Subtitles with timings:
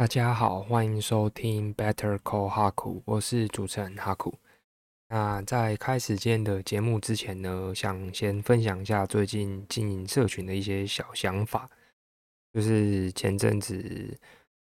[0.00, 4.32] 大家好，欢迎收听 Better Call 哈库，我是主持人哈库。
[5.08, 11.68] 那在开始今天的节目之前呢，想先分享一下最近经营社群的一些小想法。
[12.54, 14.18] 就是前阵子，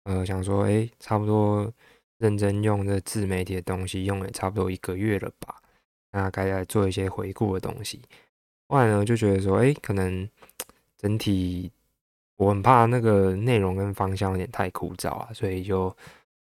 [0.04, 1.68] 呃，想说，哎，差不多
[2.18, 5.60] 认真用这自媒体的东西，用了差不多一个月了吧？
[6.12, 8.00] 那该来做一些回顾的东西。
[8.68, 10.30] 后来呢，就觉得说，哎，可能
[10.96, 11.72] 整体。
[12.36, 15.88] 我很怕那个内容跟方向有点太枯燥啊，所以就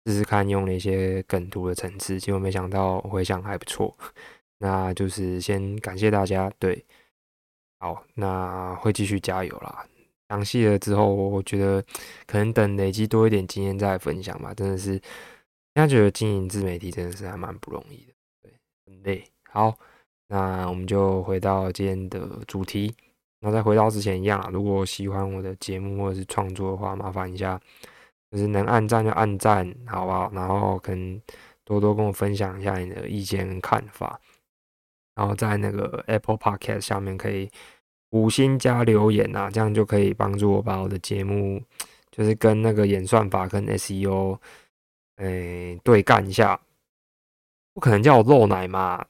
[0.06, 3.96] 试试看用了一些梗图的层次，结果没想到回响还不错。
[4.60, 6.86] 那就是先感谢大家，对，
[7.80, 9.86] 好，那会继续加油啦。
[10.30, 11.84] 详细了之后，我觉得
[12.26, 14.54] 可能等累积多一点经验再分享吧。
[14.54, 15.02] 真的是，现
[15.76, 18.54] 在觉得经营自媒体真的是还蛮不容易的，对，
[18.86, 19.24] 很累。
[19.50, 19.78] 好，
[20.28, 22.96] 那我们就回到今天的主题。
[23.46, 27.60] 那再回到之前一样啊，如果喜欢我的节目或者是创作的话，麻烦一下，
[28.32, 30.32] 就是能按赞就按赞，好不好？
[30.34, 31.22] 然后可能
[31.66, 34.18] 多多跟我分享一下你的意见跟看法，
[35.16, 37.52] 然后在那个 Apple Podcast 下面可以
[38.12, 41.62] 五星加留言啊，这样就可以帮助我把我的节目
[42.12, 44.40] 就是跟那个演算法跟 SEO
[45.18, 46.58] 诶对干一下。
[47.74, 49.06] 不可能叫我漏奶嘛？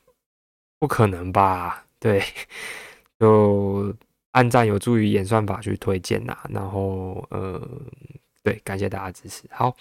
[0.79, 1.85] 不可能吧？
[1.99, 2.19] 对，
[3.19, 3.93] 就。
[4.33, 7.61] 按赞有助于演算法去推荐呐，然后呃，
[8.41, 9.43] 对，感谢大家支持。
[9.51, 9.75] 好，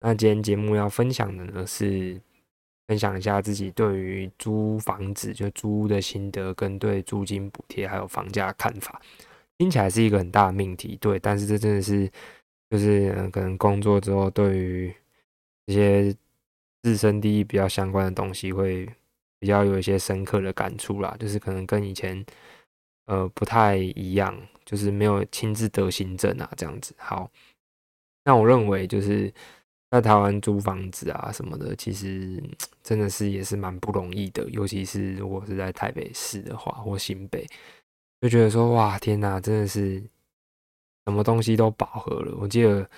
[0.00, 2.20] 那今天节目要分享的呢是
[2.86, 9.02] 分享一下自己对于租房子就租屋的心得，跟对租金补贴还有房价看法。
[9.58, 12.08] 听起来是一个很大的命题，对，但是这真的是
[12.70, 14.94] 就是可能工作之后对于
[15.66, 16.14] 一些
[16.84, 18.88] 自身利益比较相关的东西，会
[19.40, 22.24] 比较有一些深刻的感触啦，就是可能跟以前。
[23.08, 26.94] 呃，不太一样，就是没有亲自得行政啊，这样子。
[26.98, 27.30] 好，
[28.24, 29.32] 那我认为就是
[29.90, 32.42] 在台湾租房子啊什么的，其实
[32.82, 37.46] 真的是也是蛮不容易的，尤其是如果是在台北市的话或新北，
[38.20, 40.00] 就觉得说哇，天哪，真的是
[41.06, 42.36] 什么东西都饱和了。
[42.38, 42.88] 我记得。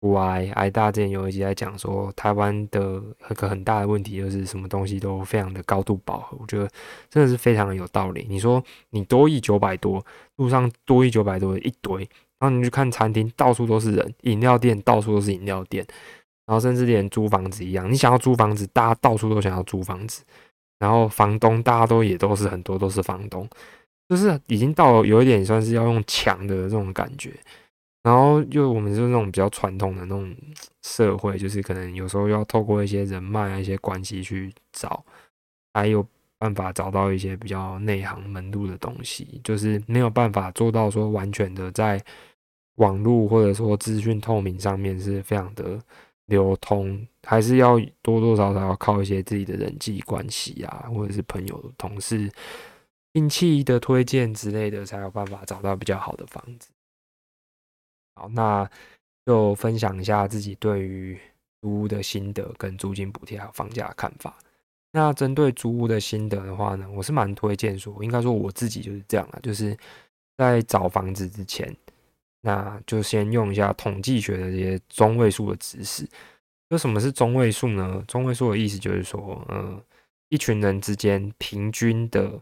[0.00, 6.66] 古癌癌大之前有一集在讲说，台湾的一个很大的问题就是什么东西都非常的高度饱和，我觉得
[7.10, 8.26] 真的是非常的有道理。
[8.28, 10.02] 你说你多亿九百多，
[10.36, 11.98] 路上多亿九百多一堆，
[12.38, 15.86] 然后你去看餐厅，到处都是人；饮料店到处都是饮料店，
[16.46, 20.22] 然后甚至连租房子一样，你想要租房子，大家到处都想要租房子，
[20.78, 23.46] 然后房东大家都也都是很多都是房东，
[24.08, 27.38] 就是已经到有一点算是要用抢的这种感觉。
[28.02, 30.34] 然后就我们就是那种比较传统的那种
[30.82, 35.04] 社会，就是可能有时候要透过一些人脉、一些关系去找，
[35.74, 36.06] 才有
[36.38, 42.02] 办法找到一些比较内行门路的东西，就是没有办法做到说完全的在
[42.76, 45.78] 网络或者说资讯透明上面是非常的
[46.24, 52.32] 流通，还是要多多少少要靠一些自己的人际关系啊，或者是朋友、同事、
[53.12, 56.70] 亲戚的推荐之类的，才有办法找到比较好的房子。
[58.14, 58.68] 好，那
[59.26, 61.18] 就分享一下自己对于
[61.62, 64.36] 租屋的心得跟租金补贴还有房价的看法。
[64.92, 69.76] 那针对租屋的心得的话呢，我是蛮推荐说，应该说我自己就是这样啊，就是
[70.36, 71.72] 在找房子之前，
[72.40, 76.04] 那就先用一下统计学的这些中位数的知识。
[76.68, 78.02] 那什么是中位数呢？
[78.08, 79.80] 中位数的意思就是说，呃，
[80.28, 82.40] 一群人之间平均的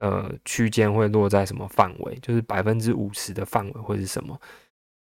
[0.00, 2.18] 呃区间会落在什么范围？
[2.20, 4.38] 就是百分之五十的范围会是什么？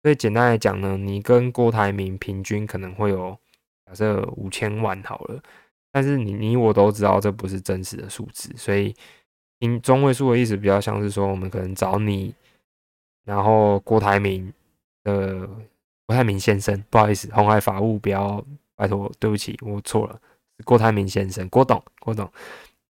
[0.03, 3.37] 所以简单来讲呢，你跟郭台铭平均可能会有
[3.85, 5.41] 假设五千万好了，
[5.93, 8.93] 但是你你我都知道这不是真实的数字，所以
[9.61, 12.35] 中中位数的意思比较像是说，我们可能找你，
[13.23, 14.51] 然后郭台铭
[15.05, 15.47] 的
[16.05, 20.19] 郭台铭先生，不好意思，红海法务不要拜托，对不起，我错了，
[20.65, 22.29] 郭台铭先生，郭董，郭董，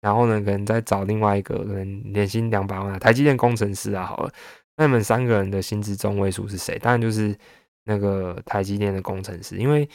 [0.00, 4.32] 然后呢，可能再找另外一个可能年薪两百万台积电工程师啊，好了。
[4.76, 6.78] 那你们三个人的薪资中位数是谁？
[6.78, 7.36] 当然就是
[7.84, 9.86] 那个台积电的工程师，因为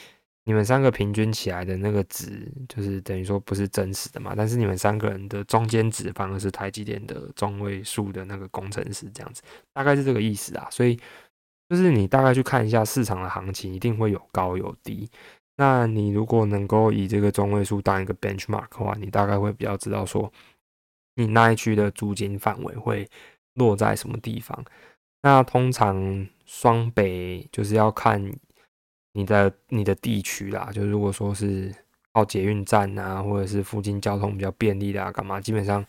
[0.44, 4.34] 你们三个平均起来的那个值，就是等于说不是真实的嘛。
[4.36, 9.42] 但是你们三个人的中间值反而是台积电的中位数的那个工程师，这样子
[9.72, 10.68] 大概是这个意思啊。
[10.70, 10.98] 所以
[11.68, 15.10] 就是你大概去看一下市场的行情，一定会有高有低。
[15.56, 20.32] 那你如果能够以这个中位数当一个 benchmark 的话，你大概会比较知道说
[21.16, 23.08] 你那一区的租金范围会。
[23.58, 24.64] 落在什么地方？
[25.22, 28.32] 那通常双北就是要看
[29.12, 30.70] 你的你的地区啦。
[30.72, 31.74] 就如果说是
[32.12, 35.40] 靠捷运站啊，或者是附近交通比较便利的啊，干嘛？
[35.40, 35.84] 基本上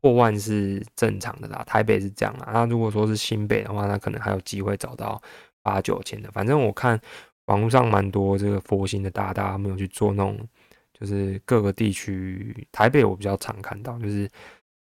[0.00, 1.62] 破万是正常的啦。
[1.66, 2.50] 台北是这样啊。
[2.52, 5.20] 那如果说是新北的话，那可能还有机会找到
[5.62, 6.30] 八九千的。
[6.32, 6.98] 反正我看
[7.44, 10.38] 网络上蛮多这个佛心的大大，他们有去做那种，
[10.98, 14.28] 就是各个地区，台北我比较常看到，就是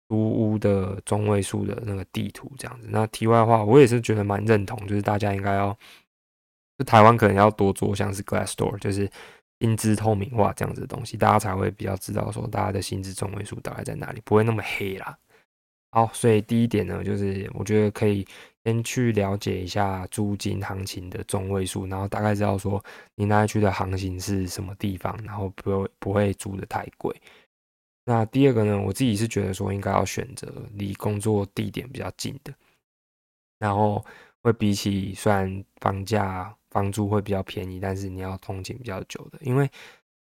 [0.08, 2.88] 租屋的中位数的那个地图这样子。
[2.90, 5.76] 那题外话，我也是觉得蛮认同，就是大家应该要，
[6.78, 9.10] 就台湾可能要多做像是 Glass Door，就是
[9.60, 15.16] 薪资透明化这样子的东西，大家才会比较知道说大家的薪资中位数大概在哪里，不会那么黑啦。
[15.90, 18.26] 好，所以第一点呢，就是我觉得可以
[18.64, 27.14] 先去了解一下租金行情的中位数，然后大概知道说你那区的行情是什么地方，然后不会不会租的太贵。
[28.06, 32.54] 那第二个呢，我自己是觉得说应该要选择离工作地点比较近的，
[33.58, 34.02] 然后
[34.40, 39.70] 会比起虽然房价房租会比较便宜，但是你要通勤比较久的，因为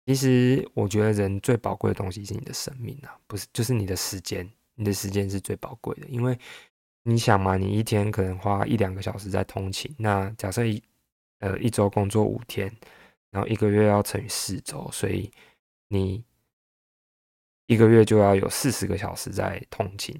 [0.05, 4.49] 其实我觉得人最宝贵的东西是你的生命啊，不是就是你的时间。
[4.75, 6.35] 你的时间是最宝贵的，因为
[7.03, 10.81] 你想嘛，你一天可能花一两个小时在通勤，那假设一
[11.41, 12.75] 呃一周工作五天，
[13.29, 15.31] 然后一个月要乘以四周，所以
[15.89, 16.23] 你
[17.73, 20.15] 一个月就要有四十个小时在通勤，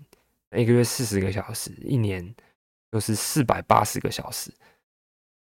[0.56, 2.34] 一个月四十个小时，一年
[2.92, 4.52] 就是四百八十个小时，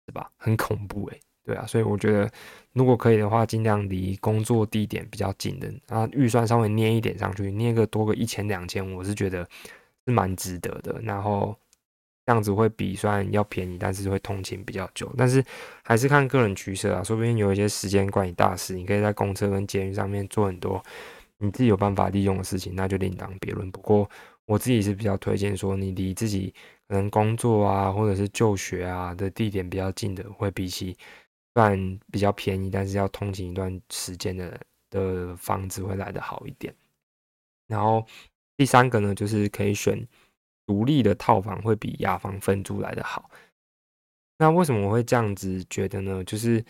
[0.07, 0.31] 是吧？
[0.37, 1.21] 很恐怖诶。
[1.47, 2.31] 对啊，所以我觉得
[2.73, 9.47] 如果可以的话，尽量离工作地点比较近的，然后预算稍微捏一点上去，捏个多个一千两千，我是觉得
[10.07, 10.99] 是蛮值得的。
[11.03, 11.55] 然后
[12.25, 15.45] 这样子会比虽然要便宜，但是会通勤比较久，但是
[15.83, 17.05] 还是看个人取舍啊。
[17.05, 20.83] 说不定有一些时间管理大师，你可以在公车跟捷运上面做很多
[21.39, 23.71] 你自己有办法利用的事情，那就另当别论。
[23.71, 24.09] 不过
[24.47, 26.53] 我自己是比较推荐说，你离自己
[26.89, 30.97] 可能工作啊，或者是就学啊的地点比较近的，会比起。
[31.57, 34.61] 算比较便宜，但是要通勤一段时间的
[34.91, 36.75] 的房子会来得好一点。
[37.69, 38.05] 然后
[38.57, 40.05] 第三个呢，就是可以选
[40.67, 43.31] 独立的套房，会比雅房分租来得好。
[44.37, 46.25] 那为什么我会这样子觉得呢？
[46.25, 46.61] 就是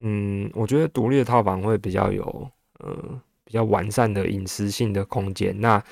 [0.00, 2.50] 嗯，我觉得独立的套房会比较有
[2.80, 5.82] 呃比较完善的隐私性的空间，那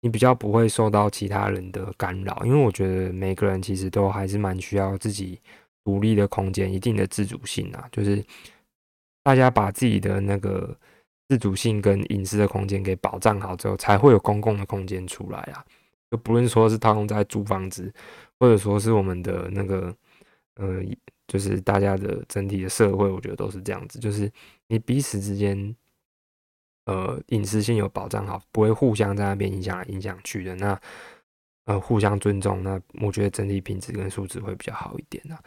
[0.00, 5.40] 你比较不会受到其他人的干扰，因为我觉得每个人其实都还是蛮需要自己。
[5.84, 8.24] 独立的空间，一定的自主性啊，就是
[9.24, 10.72] 大家把自己的那个
[11.28, 15.64] 自主性跟隐私的空间给保障好之后，才会有公共的空间出来啊。
[16.08, 17.92] 就不论说是套用在租房子，
[18.38, 19.92] 或者说是我们的那个，
[20.54, 20.80] 呃，
[21.26, 24.30] 就是大家的整体的社会，我觉得都是这样子，就是
[24.68, 25.74] 你彼此之间，
[26.86, 30.80] 呃，隐私性有保障好，不会互相在那边影响来影响去的，那
[31.66, 35.38] 呃，互相尊重，那我觉得整体品质跟素质会比较好一点啊。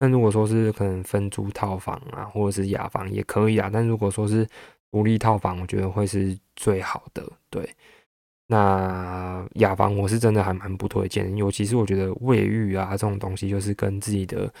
[0.00, 3.70] 那如果说是可能分租套房啊，或者是雅房也可以啊。
[3.72, 4.44] 但如果说是
[4.90, 7.22] 独立套房，我觉得会是最好的。
[7.50, 7.68] 对，
[8.48, 14.52] 那雅房我是真的还蛮不推荐，尤其是我觉得卫浴啊这种东西，就是跟自己的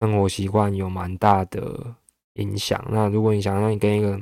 [0.00, 1.94] 生活习惯有蛮大的
[2.34, 2.84] 影响。
[2.90, 4.20] 那如果你想让你跟一个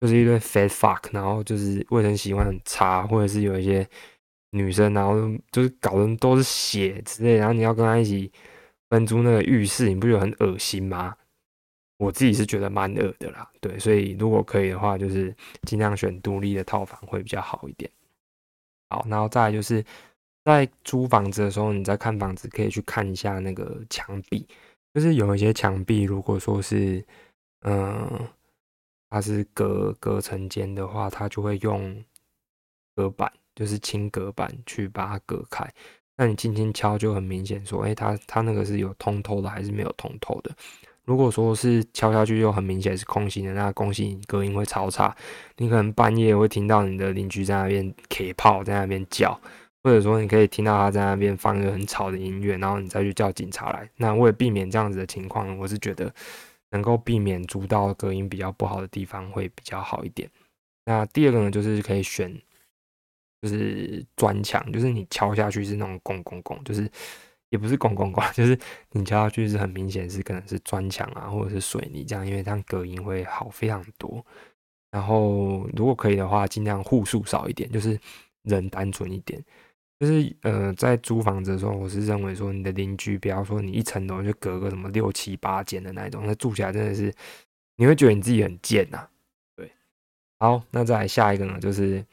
[0.00, 3.88] 就是一堆 fat fuck，然后就是卫生习惯很差，或者是有一些
[4.50, 5.14] 女生，然后
[5.52, 8.32] 就是搞的都是血之类，然后你要跟他一起。
[8.90, 11.14] 分租那个浴室，你不觉得很恶心吗？
[11.98, 13.46] 我自己是觉得蛮恶的啦。
[13.60, 17.90] 对，所以如果可以的话，就是尽量选独立的套房会比较好一点。
[18.88, 19.84] 好，然后再来就是
[20.42, 24.48] 在租房子的时候，你在看房子可以去看一下那个墙壁，
[24.94, 27.04] 就是有一些墙壁，如果说是
[27.66, 28.26] 嗯，
[29.10, 32.04] 它是隔隔层间的话，它就会用
[32.94, 35.66] 隔板，就是轻隔板去把它隔开。
[36.16, 40.50] 那你轻轻敲就很明显，说，哎，它它那个是有通透的还是没有通透的？
[41.04, 45.16] 如果说是敲下去就很明显是空心的，那空心隔音会超差，
[45.56, 49.32] 你可能半夜会听到你的邻居在那边 K 炮在那边叫，
[49.82, 53.88] 或者说你可以听到他在那边放一个很吵的音乐，然后你再去叫警察来。
[53.96, 56.12] 那为了避免这样子的情况，我是觉得
[56.70, 60.30] 能够避免租到隔音比较不好的地方会比较好一点。
[60.84, 62.40] 那第二个呢，就是可以选。
[63.40, 66.90] 就是砖墙，就是你敲下去是那种拱拱拱，就是
[67.50, 68.58] 也不是拱拱拱， 就是
[68.90, 74.26] 你敲下去是很明显是可能是砖墙啊，或者是水泥这样，因为这样隔音会好非常多。
[74.90, 77.96] 然后如果可以的话，尽量户数少一点，就是
[78.42, 79.40] 人单纯一点。
[79.98, 87.12] 就是呃，在租房子的时候，我是认为说你的邻居，比方说你一层楼就隔个什么六七八间的那种，那住起来真的是
[87.76, 89.08] 你会觉得你自己很贱呐。
[89.56, 89.70] 对，
[90.38, 92.04] 好，那再来下一个呢，就是。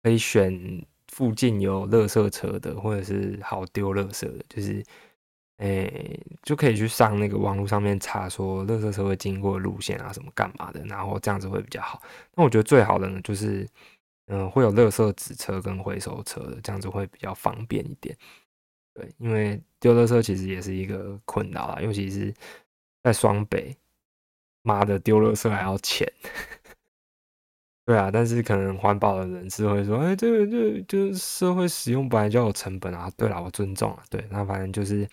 [0.00, 4.82] 可以选附近有垃圾车的，或者是好丢垃圾的，就是，
[5.56, 12.00] 诶，就可以去上那个网络上面查，说垃圾车会经过路线啊，什么干嘛的，然后这样子会比较好。
[12.36, 13.66] 那我觉得最好的呢，就是，
[14.28, 18.16] 嗯，会有垃圾纸车跟回收车的，这样子会比较方便一点。
[18.94, 22.34] 对，因为丢垃圾其实也是一个困扰啊，尤其是
[23.02, 23.76] 在双北，
[24.62, 26.06] 妈的丢垃圾还要钱。
[27.86, 33.10] 对啊，但是可能环保的人士会说，哎，这个就就社会使用本来就有成本啊。
[33.16, 34.02] 对了，我尊重啊。
[34.10, 35.08] 对，那反正就是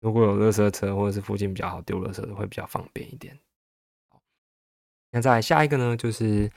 [0.00, 3.38] 如果有垃圾车或者是附近比较好丢垃圾的，会比较方便一点。
[5.10, 6.50] 那再下一个呢，就是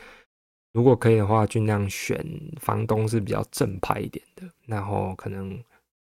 [0.73, 2.25] 如果可以的话，尽量选
[2.59, 5.57] 房东是比较正派一点的，然后可能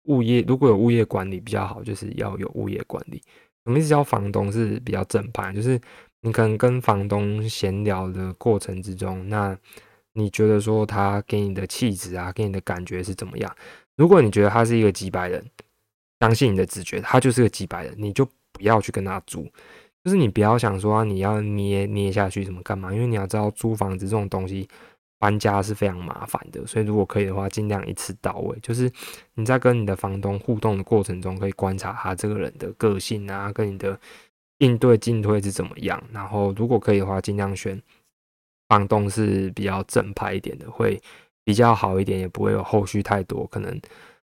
[0.04, 3.23] 物业如果有物业管理比较好，就是要有物业管理。
[3.64, 3.88] 什么意思？
[3.88, 5.81] 叫房东是比较正派，就是。
[6.25, 9.59] 你可能跟房东闲聊的过程之中，那
[10.12, 13.57] 你觉得说他给你的气质啊，给你的感觉是怎么样？
[13.97, 15.45] 如果你觉得他是一个几百人，
[16.21, 19.50] 相信你的直觉，他就是个几百人，你就不要去跟他租。
[20.04, 24.68] 就是你不要想说你要捏捏下去怎么干嘛，因为你要知道租房子这种东西
[25.18, 28.59] 搬家是非常麻烦的，所以如果可以的话，尽量一次到位。
[28.61, 28.90] 就是
[29.35, 33.99] 你在跟你的房东互动的过程中，可以观察他这个人的个性啊，跟你的。
[34.59, 36.00] 应对进退是怎么样？
[36.12, 37.82] 然后如果可以的话，尽量选
[38.68, 41.02] 房东是比较正派一点的，会
[41.42, 43.76] 比较好一点，也不会有后续太多可能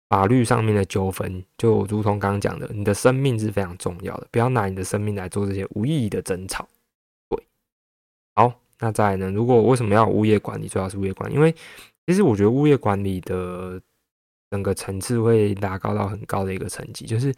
[0.09, 1.43] 法律上面的纠纷。
[1.57, 6.67] 就如同刚刚讲的，你的生命是非常重要的，不要拿你的生命来做这些无意义的争吵。
[7.29, 7.43] 对，
[8.35, 9.31] 好，那再来呢？
[9.31, 10.67] 如果为什么要物业管理？
[10.67, 11.53] 主要是物业管理，因为
[12.05, 13.81] 其实我觉得物业管理的
[14.49, 17.33] 整个层次会拉高到很高的一个层级，就是。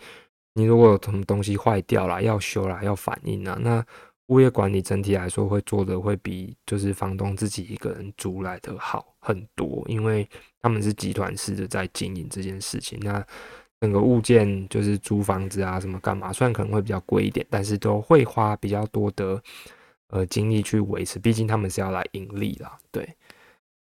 [0.54, 3.86] 你如果有什么东西坏掉了，要修了，要反映啊，那
[4.30, 10.28] 物业管理整体来说会做的会比就是房东自己一个人租来的好很多，因为
[10.62, 13.00] 他们是集团式的在经营这件事情。
[13.02, 13.26] 那
[13.80, 19.42] 整个物件就是租房子啊，什么干嘛，虽然可能会比较贵一点，但是都会花比较多的
[20.08, 22.78] 呃精力去维持，毕竟他们是要来盈利啦。
[22.92, 23.16] 对，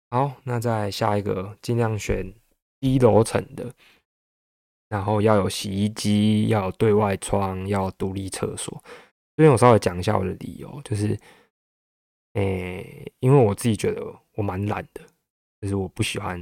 [0.09, 2.33] 好，那再下一个，尽量选
[2.79, 3.71] 低楼层的。
[4.87, 8.81] 然后要有洗衣机，要有对外窗，要独立厕所。
[9.35, 11.17] 这边我稍微讲一下我的理由，就是，
[12.33, 15.01] 诶，因为我自己觉得我蛮懒的，
[15.59, 16.39] 就是我不喜欢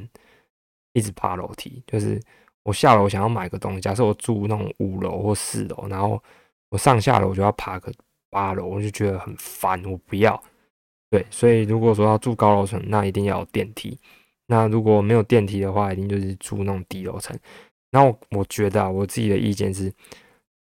[0.93, 1.83] 一直爬楼梯。
[1.85, 2.19] 就是
[2.63, 6.21] 我下楼想要买个东西，假设我住那种五楼或四楼，然后
[6.69, 7.91] 我上下楼就要爬个
[8.29, 10.41] 八楼，我就觉得很烦，我不要。
[11.09, 13.97] 对，所以如果说要住高楼层，那一定要有电梯。
[14.47, 17.37] 那如果没有电梯的话，一定就是住那种低楼层。
[17.91, 19.93] 然后我觉得啊，我自己的意见是，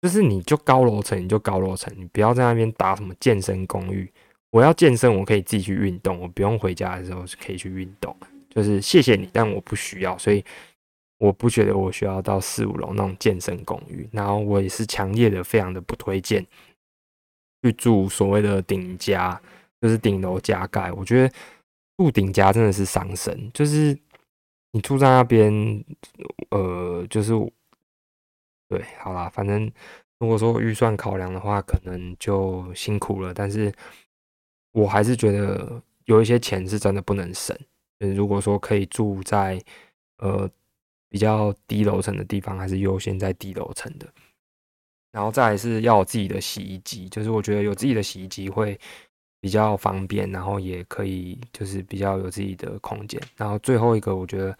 [0.02, 4.12] 就是你就高楼层，你就高楼层，你不要在那边打什么健身公寓。
[4.50, 8.14] 我要健身，我可以自己去运动，我不用回家的时候是可以去运动。
[8.54, 10.44] 就是谢谢你，但我不需要，所以
[11.18, 14.08] 我不觉得我需要到四五楼那种健身公寓。
[14.12, 16.46] 然后我也是强烈的、非常的不推荐
[17.62, 19.40] 去住所谓的顶家，
[19.80, 20.92] 就是顶楼加盖。
[20.92, 21.34] 我觉得
[21.96, 23.98] 住顶家真的是伤身，就是。
[24.76, 25.84] 你住在那边，
[26.50, 27.32] 呃，就是
[28.68, 29.70] 对，好啦，反正
[30.18, 33.32] 如果说预算考量的话，可能就辛苦了。
[33.32, 33.72] 但是
[34.72, 37.56] 我还是觉得有一些钱是真的不能省。
[38.12, 39.62] 如果说可以住在
[40.18, 40.50] 呃
[41.08, 44.06] 比较低楼层的地方，还是优先在低楼层的。
[45.12, 48.78] 然后再是要有自己的洗衣机，就是我觉得有自己的洗衣机会。
[49.40, 53.20] 比较方便，然后也可以就是比较有自己的空间。
[53.36, 54.50] 然后最后一个我觉得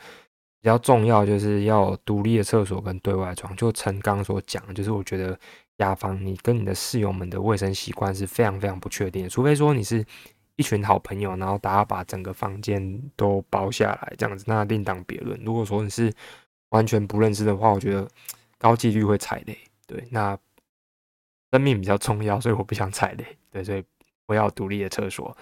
[0.60, 3.56] 比较重要，就是要独立的厕所跟对外窗。
[3.56, 5.40] 就陈刚所讲，就是我觉得
[5.78, 10.04] 雅房你跟你的室友们的卫生习惯是非常非常不确定的，除非说你是
[10.56, 15.38] 一群好朋友，然后大家把整个房间都包下来这样子，那另当别论。
[15.44, 16.12] 如果说你是
[16.70, 18.08] 完全不认识的话，我觉得
[18.58, 19.58] 高几率会踩雷。
[19.86, 20.38] 对，那
[21.50, 23.24] 生命比较重要，所以我不想踩雷。
[23.50, 23.84] 对，所以。
[24.26, 25.36] 我要独立的厕所，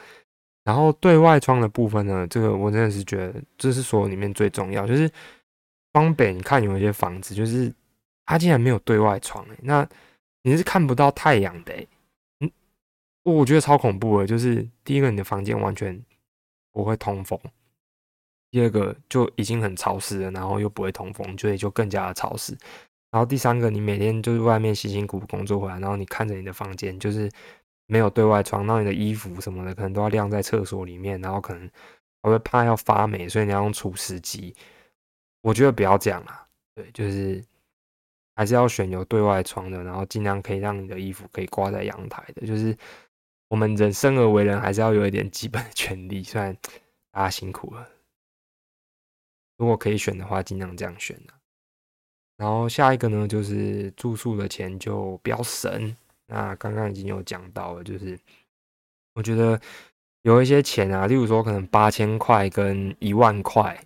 [0.64, 2.26] 然后对外窗的部分呢？
[2.26, 4.84] 这个我真的是觉得这是所有里面最重要。
[4.84, 5.08] 就是
[5.92, 7.72] 双北，你看有一些房子，就是
[8.26, 9.88] 它竟然没有对外窗哎，那
[10.42, 11.72] 你是看不到太阳的，
[13.24, 14.26] 我觉得超恐怖的。
[14.26, 16.00] 就是第一个，你的房间完全
[16.72, 17.38] 不会通风；
[18.50, 22.56] 第二个，就已经很潮湿了，然后又不会通风，所以就更加的潮湿。
[23.10, 27.30] 然后第三个，你每天就是外面辛辛苦苦工作回来，然后你看着你的房间，就是。
[27.86, 31.68] 没有对外窗，那你的衣服什么的可能都要晾在厕所里面，然后可能
[32.22, 34.54] 还会怕要发霉，所以你要用除湿机。
[35.42, 37.44] 我觉得不要这样啦，对，就是
[38.34, 42.46] 还是要选有对外窗的，然后尽量可以让你的衣服可以挂在阳台的。
[42.46, 42.74] 就是
[43.52, 46.56] 我们人生而为人，还是要有一点基本的权利，虽然
[47.10, 47.86] 大家辛苦了。
[49.58, 51.14] 如果可以选的话，尽量这样选
[52.38, 55.94] 然后下一个呢，就是住宿的钱就不要省。
[56.28, 58.18] 那刚刚已经有讲到了，就是
[59.12, 59.60] 我觉得
[60.22, 63.78] 有一些钱啊，例如说可能八千块跟一万块，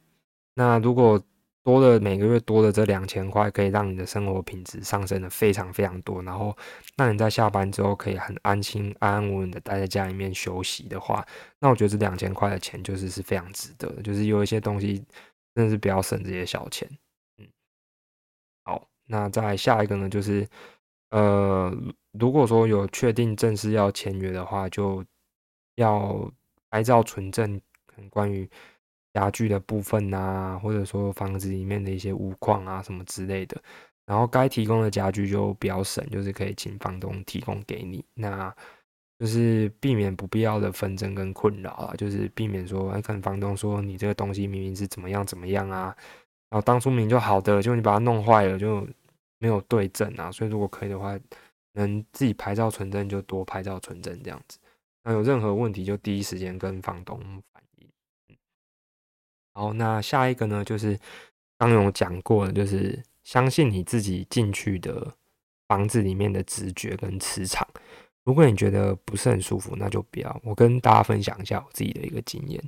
[0.55, 1.21] 那如果
[1.67, 6.57] 多的每个月多的这两千块，可以让你的生活品质上升的非常非常多，然后
[6.97, 11.27] 让你在下班之后可以很安心、安安稳稳的待在家里面休息的话，
[11.59, 14.03] 那我觉得这两千块的钱就是是非常值得的。
[14.03, 15.05] 就是有一些东西
[15.57, 16.89] 真的是不要省这些小钱。
[17.39, 17.49] 嗯，
[18.65, 20.49] 好，那再下一个呢，就是
[21.11, 21.77] 呃，
[22.13, 25.05] 如果说有确定正式要签约的话，就
[25.75, 26.31] 要
[26.71, 27.61] 拍照存证，
[28.09, 28.49] 关于。
[29.17, 33.59] 家具的部分啊，或者说房子里面的一些物况啊什么之类的，
[34.05, 38.55] 然后该提供的家具就比较省，就是可以请房东提供给你，那
[39.19, 45.97] 就是避免不必要的纷争跟困扰啊，就是避免说，哎，可能房东说你这个东西明明是怎么样怎么样啊，
[46.51, 48.87] 然后当初明就好的，就你把它弄坏了就
[49.39, 51.19] 没有对证啊，所以如果可以的话，
[51.73, 54.59] 能自己拍照存证就多拍照存证这样子，
[55.05, 57.19] 那有任何问题就第一时间跟房东。
[59.57, 61.01] 好，那下一个呢，就是
[61.57, 65.11] 刚有讲过的，就是相信你自己进去的
[65.67, 67.67] 房子里面的直觉跟磁场。
[68.25, 70.41] 如果你觉得不是很舒服，那就不要。
[70.45, 72.63] 我跟大家分享一下我自己的一个经验，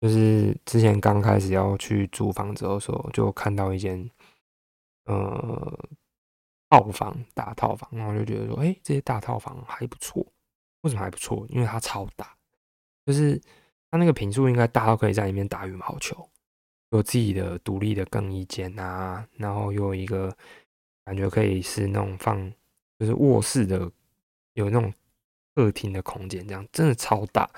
[0.00, 4.10] 就是之前刚开始要去租房子的时候，就看到一间
[5.04, 5.78] 呃
[6.70, 10.26] 套房，大套房，然后就觉得说，哎，这些大套房还不错。
[10.80, 11.46] 为什么还不错？
[11.50, 12.34] 因为它超大，
[13.04, 13.38] 就是。
[13.96, 16.28] 它那个平数应该大到可以在里面打羽毛球，
[16.90, 20.36] 有自己的独立的更衣间啊，然后有一个
[21.06, 22.52] 感觉可以是那种放
[22.98, 23.90] 就是卧室的，
[24.52, 24.92] 有那种
[25.54, 27.48] 客厅的空间，这样真的超大，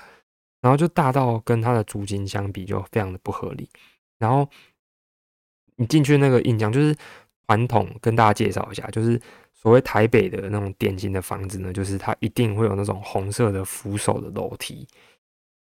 [0.61, 3.69] 然后就大到跟它的租金相比就非常的不合理。
[4.17, 4.49] 然后
[5.75, 6.95] 你进去那个印象就是
[7.47, 9.21] 传统，跟大家介绍一下，就是
[9.53, 14.87] 所谓台北的那种典型的房子呢，就是它一定会有那种红色的扶手的楼梯。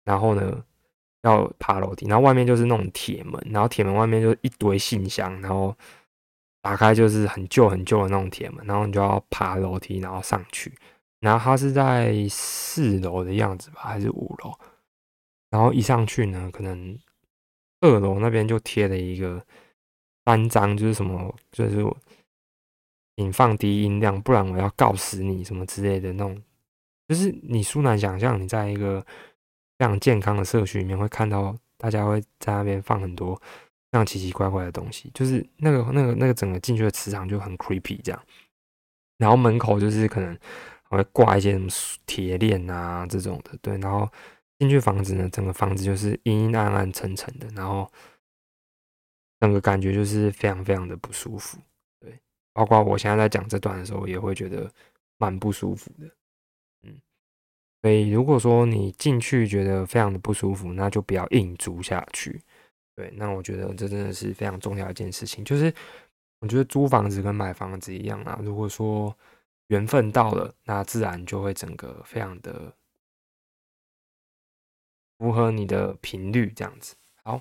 [0.09, 0.65] 然后呢，
[1.21, 5.77] 要爬楼梯，然后外面就是那种铁门，然后铁门外面就是一堆信箱，然后
[6.63, 10.73] 打开就是很旧很旧的那种铁门，然后你就要爬楼梯，然后上去。
[11.21, 14.51] 然后它是在四楼的样子吧，还是五楼？
[15.51, 16.99] 然后一上去呢，可能
[17.83, 19.45] 二楼那边就贴了一个
[20.25, 21.85] 单张，就是什么，就是
[23.17, 26.43] 你放低音量，不然我要告死你什么之类的那种，
[27.07, 29.05] 就是你殊难想象，你在一个。
[29.79, 38.21] 非常健康的社区里面，会看到大家会在那边放很多非常奇奇怪怪的东西，就是那个、那个、那个整个进去的磁场就很 creepy 这样。
[39.17, 40.37] 然后门口就是可能
[40.91, 41.69] 会挂一些什么
[42.07, 43.79] 铁链啊这种的，对。
[43.79, 44.09] 然后
[44.59, 47.91] 进去房子呢，整个房子就是阴阴暗暗沉沉的，然后
[49.41, 51.59] 整个感觉就是非常非常的不舒服，
[52.01, 52.19] 对。
[52.53, 54.69] 包括我现在在讲这段的时候，也会觉得
[55.19, 56.09] 蛮不舒服的。
[57.81, 62.43] 所以，如果说你进去觉得非常的不舒服，那就不要硬租下去。
[62.97, 65.45] 对，那我觉得这真的是非常重要一件事情。
[65.45, 65.73] 就是
[66.41, 69.17] 我觉得租房子跟买房子一样啊，如果说
[69.69, 72.75] 缘分到了，那自然就会整个非常的
[75.19, 76.97] 符合你的频率这样子。
[77.23, 77.41] 好，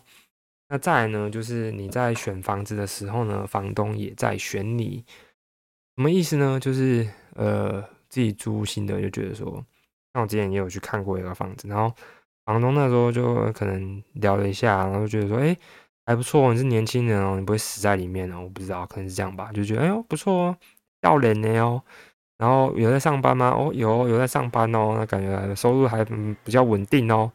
[0.70, 5.04] 那再来呢，就是你在选房子的时候呢，房东也在选你。
[5.96, 6.60] 什么意思呢？
[6.60, 9.66] 就是呃，自己租新的就觉得说。
[10.18, 11.96] 那我之前也有去看过一个房子，然后
[12.44, 15.56] 房东那时候就可能聊了一下，然后就觉得说，哎，
[16.08, 20.58] 还不错，你是年轻人哦，你不会死在里面哦，我不知道，可能是这样吧，就觉得，哎呦，不错哦，
[21.04, 21.80] 要脸的哦，
[22.40, 23.52] 然后有在上班吗？
[23.52, 26.04] 哦，有，有在上班哦，那感觉收入还
[26.44, 27.32] 比较稳定哦，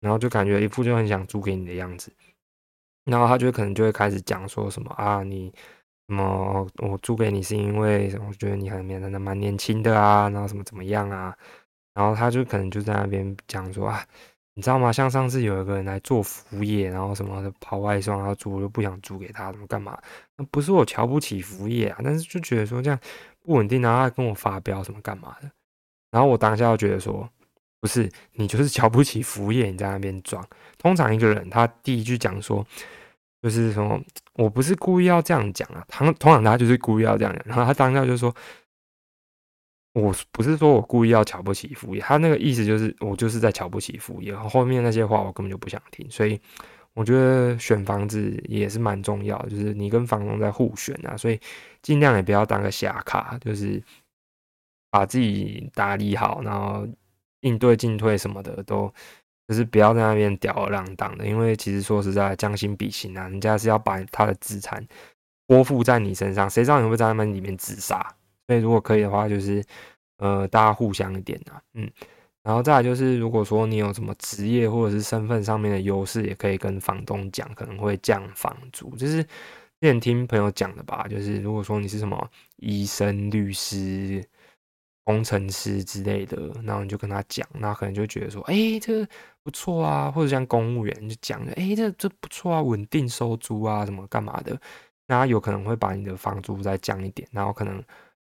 [0.00, 2.12] 然后就感觉一副就很想租给你的样子，
[3.06, 5.50] 然后他就可能就会开始讲说什么啊，你
[6.08, 11.34] 什么我租给你是因为我觉得你很蛮蛮年轻的啊，然后什么怎么样啊？
[11.92, 14.04] 然后他就可能就在那边讲说啊，
[14.54, 14.92] 你知道吗？
[14.92, 19.98] 像上次有一个人来做服务业，然后什么的跑外送，然后租又不想租给他，怎么干嘛？
[20.36, 22.98] 那不是我瞧不起服务业啊，但是就觉得说这样
[23.42, 25.50] 不稳定，然后他跟我发飙什么干嘛的？
[26.10, 27.28] 然后我当下就觉得说，
[27.80, 30.46] 不是你就是瞧不起服务业，你在那边装。
[30.78, 32.64] 通常一个人他第一句讲说，
[33.42, 34.00] 就是说
[34.34, 38.34] 我不是故意要这样讲啊，他通常他就是故意要这样讲，然后他当下就说。
[39.92, 44.32] 我不是说我故意要瞧不起服务业，他那个意思就是我就是在瞧不起服务业。
[44.34, 46.40] 后面那些话我根本就不想听，所以
[46.94, 51.40] 我觉得选房子也是蛮重要，就是你跟房东在互选啊，所以
[51.82, 53.82] 尽量也不要当个瞎卡，就是
[54.90, 56.86] 把自己打理好，然后
[57.40, 58.92] 应对进退什么的都
[59.48, 64.86] 就是不要在那边吊儿郎当的，因为其实说实在将心比心啊，人家是要把他的资产
[65.48, 68.14] 托付在你身上，谁知道你会在他们里面自杀？
[68.50, 69.64] 所以如果可以的话，就是
[70.16, 71.88] 呃，大家互相一点啊，嗯。
[72.42, 78.90] 然后再来就是，如果说你有什么职业或者是身份上面的优势，也可以跟房东讲，可能会降房租。
[78.96, 79.28] 就是之
[79.82, 84.24] 前听朋友讲的吧，就是如果说你是什么医生、律师、
[85.04, 89.06] 工程师之类的，然后你就跟他讲，那可能就觉得说，哎，这
[89.44, 94.58] 不错啊，或者像公务员就讲，哎，这这不错啊，稳定收租啊，什么干嘛的，
[95.06, 97.80] 那有可能会把你的房租再降一点，然后可能。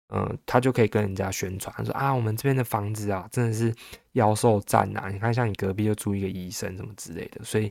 [0.09, 3.75] 嗯，他就可以跟人家宣传说啊，我们这边的房子啊，真的是
[4.13, 5.09] 妖兽赞呐！
[5.13, 7.43] 你看，像你隔壁就住一个医生什么之类的。
[7.43, 7.69] 所以，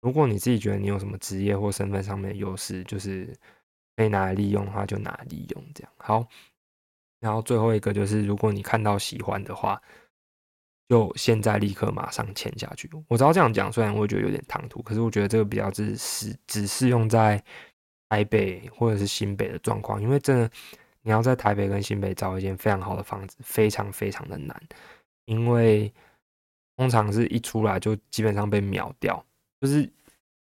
[0.00, 3.32] 如果你自己觉得你有什么职业或身份上面的优势，就是
[3.94, 5.92] 可以拿来利用的话，就拿来利用这样。
[5.98, 6.26] 好，
[7.20, 9.80] 然后最后一个就是，如果你看到喜欢的话，
[10.88, 12.90] 就现在立刻马上签下去。
[13.06, 17.40] 我知道这样讲，虽然我觉得有点唐突，可是我觉得这个比较只适只适用在
[18.08, 20.50] 台北或者是新北的状况，因为真的。
[21.06, 24.60] 你要在台北跟新北找一间非常好的房子，非常非常的难，
[25.26, 25.92] 因为
[26.76, 29.24] 通常是一出来就基本上被秒掉。
[29.60, 29.88] 就是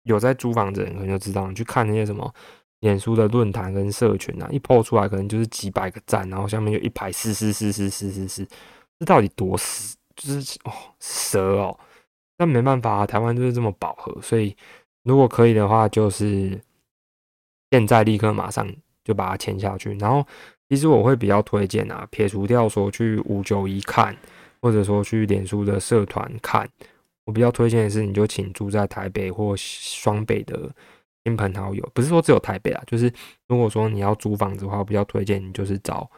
[0.04, 2.34] 有在租房子的人可能就知道，你去看那些什么
[2.80, 8.47] 脸书的论坛跟社群啊，一 po 出来可能就是几百个赞，然后下面就一排嘶嘶嘶嘶嘶嘶嘶，
[8.99, 9.97] 这到底多死？
[10.15, 10.71] 就是哦
[11.02, 11.78] 蛇哦，
[12.38, 14.56] 但没办法，台湾就是这么饱和，所以
[15.04, 16.58] 如果可以的话，就是
[17.69, 18.65] 现在立刻马上
[19.04, 20.26] 就把它签下去，然后。
[20.74, 24.18] 其实我会比较推荐啊，撇除掉说去五九一看，
[24.60, 26.68] 或者说去脸书的社团看，
[27.26, 30.68] 我比较推荐的是，你就请住在台北或双北的
[31.24, 33.14] 亲朋好友，不是说只有台北啊，就是
[33.48, 36.10] 如果说你要租房子的话，我比较推荐你就是找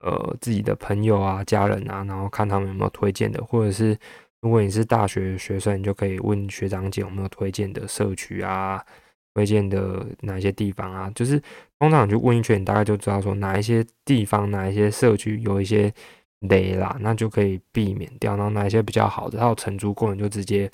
[0.00, 3.96] 呃自己的朋友啊、家人啊，然后看他们有没有推荐的，或者是
[4.42, 8.84] 如果你是大学学生，你就可以问学长姐有没有推荐的社区啊。
[9.34, 11.10] 推荐的哪些地方啊？
[11.12, 11.42] 就是
[11.80, 15.92] 通常就问一圈，你大概就知道说哪一些地方、哪一些社区有一些
[16.48, 18.36] 雷啦，那就可以避免掉。
[18.36, 20.70] 然后哪一些比较好的，然后承租过，你就直接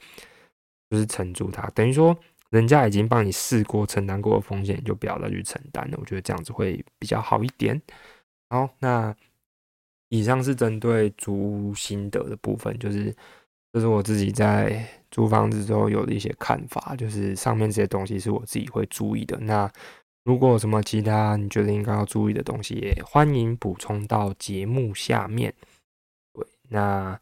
[0.91, 1.67] 就是承租它。
[1.71, 2.15] 等于说
[2.51, 5.97] 人家已经帮你试过、承担过的风险，你就不要再去承担了。
[5.99, 7.81] 我觉得这样子会比较好一点。
[8.51, 9.17] 好，那
[10.11, 13.15] 以上是针对租心得的部分，就是
[13.73, 14.87] 这是我自己在。
[15.11, 19.39] 租房子之后有的一些看法，就是上面这些东西是我自己会注意的。
[19.41, 19.71] 那
[20.23, 25.53] 如果有什么其他你觉得应该要注意的东西，也欢迎补充到节目下面。
[26.33, 27.19] 对，那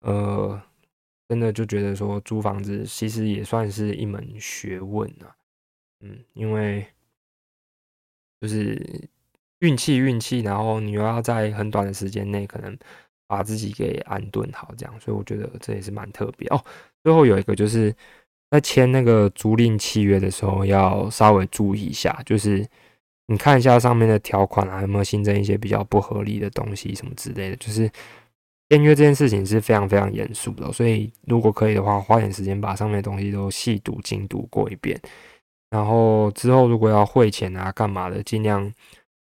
[0.00, 0.62] 呃，
[1.28, 5.34] 真的就觉得说租房子其实也算是一门学问啊。
[6.00, 6.86] 嗯，因为
[8.40, 9.08] 就是
[9.60, 12.78] 运气运气，然后你又要在很短的时间内可能
[13.26, 16.62] 把自己给安顿好，这样，所以我觉得这也是蛮特别哦。
[17.02, 17.94] 最后有一个就是
[18.50, 22.66] 在签那个租赁契约的时候，要稍微注意一下，就是
[23.26, 27.56] 你看一下上面的条款啊，有没有新增一些比较不合理的东西什么之类的。
[27.56, 27.90] 就是
[28.70, 35.00] 签约这件事情是非常非常严肃的，所以如果可以的话，花点时间把上面的东西都细读精读过一遍。
[35.70, 38.72] 然后之后如果要汇钱啊干嘛的，尽量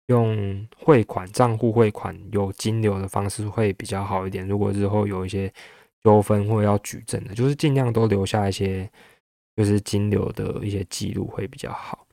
[0.08, 4.48] 用汇款账户汇款有金流的方式会比较好一点。
[4.48, 5.52] 如果日后有一些
[6.04, 8.89] 纠纷或者要举证的，就是尽量都留下一些，
[9.56, 12.06] 就是金流的一些记录会比较好。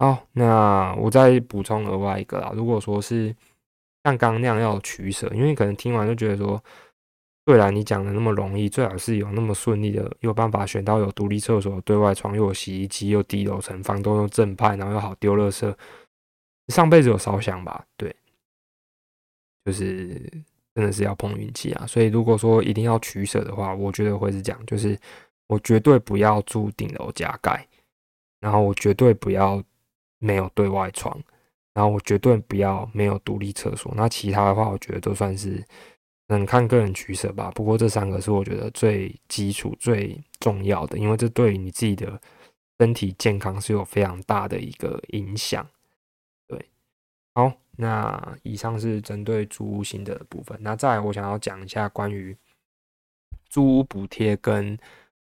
[0.00, 2.52] 好，那我再补充额外一个啦。
[2.54, 3.34] 如果说是
[4.04, 6.62] 像刚刚那样要取舍，因为可能听完就觉得说，
[7.44, 15.74] 对啦，你讲的那么容易，最好是有那么顺利的，有办法选到有独立厕所、对外窗，又有洗衣机，又低楼层，房东又正派，然后又好丢垃圾，
[16.68, 17.84] 上辈子有烧香吧？
[17.96, 18.14] 对，
[19.64, 20.44] 就是。
[20.74, 21.84] 真的是要碰运气啊！
[21.88, 24.96] 所以如果说一定要取舍的话，我觉得会是这样，就是
[25.48, 27.66] 我绝对不要住顶楼加盖，
[28.38, 29.60] 然后我绝对不要
[30.20, 31.20] 没有对外窗，
[31.74, 33.92] 然后我绝对不要没有独立厕所。
[33.96, 35.60] 那其他的话，我觉得都算是
[36.28, 37.50] 能看个人取舍吧。
[37.52, 42.20] 不过这三个是我觉得最基础、最重要的，因为这对于你自己的
[42.78, 45.68] 身体健康是有非常大的一个影响。
[47.38, 47.52] 好。
[47.80, 50.58] 那以上是针对租屋型的部分。
[50.60, 52.36] 那再来，我想要讲一下关于
[53.48, 54.76] 租屋补贴跟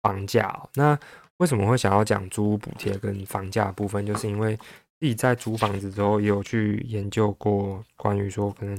[0.03, 0.68] 房价。
[0.75, 0.98] 那
[1.38, 4.05] 为什么会想要讲租屋补贴跟房价部分？
[4.05, 4.55] 就是因为
[5.01, 8.79] 自己在租房子之后，也有去研究过关于说可能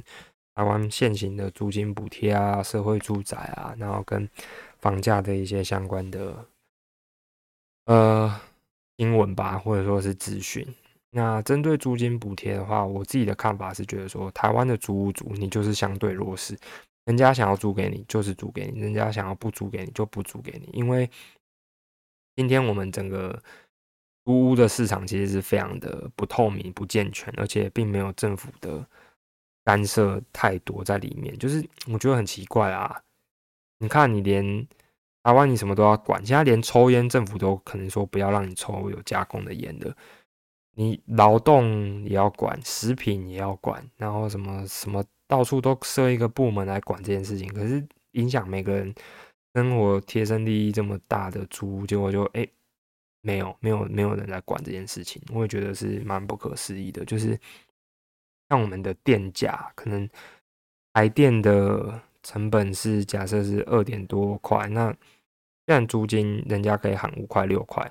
[0.54, 4.30] 台湾现行的租金补贴啊、社会住宅啊，然后跟
[4.78, 6.46] 房价的一些相关的
[7.86, 8.40] 呃
[8.98, 10.64] 新闻吧，或者说是资讯。
[11.16, 16.58] 那针对租金补贴的话，我自己的看法是觉得说，台湾的租屋族你就是相对弱势，
[17.04, 21.08] 人家想要租给你就是租给你，人家想要不租给你就不租给你，因为
[22.34, 23.40] 今天我们整个
[24.24, 28.84] 租屋的市场其实是非常的不透明、不健全，而且并没有政府的
[29.62, 33.00] 干涉太多在里面，就是我觉得很奇怪啊，
[33.78, 34.66] 你看，你连
[35.22, 39.96] 台湾你什么都要管，现在连抽烟政府都可能说不要让你抽有加工的烟的。
[40.76, 47.46] 你劳动也要管，食品也要管，然后什么什么到处都设一个部门来管这件事情。
[47.54, 48.92] 可是影响每个人
[49.54, 52.44] 生活贴身利益这么大的租，结果就哎
[53.22, 57.04] 没有没有没有人来管这件事情，我也觉得是蛮不可思议的。
[57.04, 57.38] 就是
[58.48, 60.08] 像我们的电价，可能
[60.92, 64.98] 台电的成本是假设是二点多块，那既
[65.66, 67.88] 然租金人家可以喊五块六块，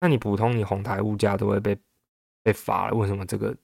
[0.00, 1.78] 那你普通你红台物价都会被。
[2.44, 2.94] 被罚了？
[2.94, 3.56] 为什么这个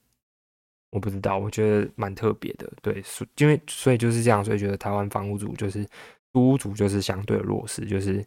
[0.90, 1.38] 我不知道？
[1.38, 5.86] 我觉得蛮特别的，对，所因为所以就是这样，所以觉得台湾房屋主就是
[6.32, 8.26] 租屋主就是相对弱势，就是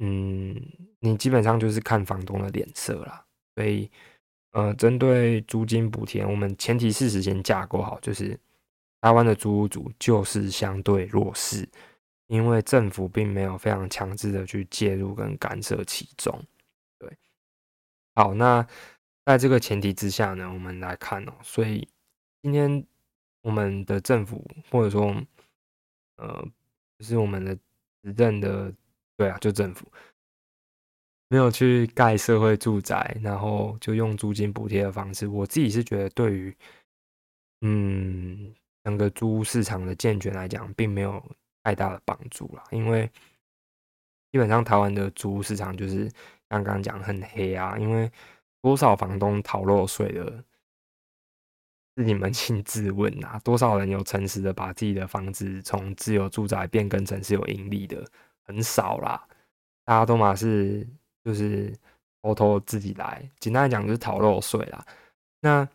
[0.00, 0.54] 嗯，
[0.98, 3.24] 你基本上就是看房东的脸色啦。
[3.54, 3.88] 所以
[4.50, 8.38] 呃，针对租金补贴，我们前提事实先架构好，就是
[9.00, 11.66] 台湾的租屋主就是相对弱势，
[12.26, 16.38] 因为政府并没有非常强制的去介入跟干涉其中。
[16.98, 17.16] 对，
[18.16, 18.66] 好，那。
[19.24, 21.88] 在这个前提之下呢，我们来看哦，所以
[22.42, 22.84] 今天
[23.40, 25.16] 我们的政府或者说
[26.16, 26.46] 呃，
[26.98, 27.56] 就是我们的
[28.02, 28.70] 执政的，
[29.16, 29.90] 对啊，就政府
[31.28, 36.54] 没有去盖社会住宅，然后就用租金补贴的方式，我自己是觉得对于
[37.62, 41.24] 嗯整个租屋市场的健全来讲，并没有
[41.62, 43.10] 太大的帮助啦，因为
[44.30, 46.10] 基本上台湾的租屋市场就是
[46.46, 48.12] 刚刚讲很黑啊，因为。
[48.64, 50.42] 多少房东逃漏税的？
[51.96, 53.38] 自己扪心自问啊！
[53.44, 58.02] 多少人有诚实的把自己的房子从自有住宅变更成是有盈利的？
[58.42, 59.22] 很少啦，
[59.84, 60.84] 大家都嘛是
[61.22, 61.72] 就是
[62.22, 63.30] 偷偷自己来。
[63.38, 64.84] 简单来讲就是逃漏税啦。
[65.40, 65.68] 那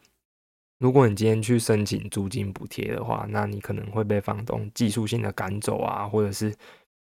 [0.80, 6.54] 如果你今天去申请租金补贴的话，那你可能会被房东技术性的赶走啊，或者是